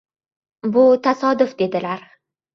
Bu— 0.77 0.85
tasodif, 1.09 1.55
dedilar. 1.61 2.05